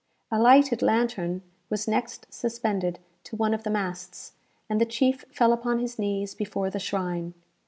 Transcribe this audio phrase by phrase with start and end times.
[0.31, 4.33] A lighted lantern was next suspended to one of the masts,
[4.67, 7.35] and the chief fell upon his knees before the shrine.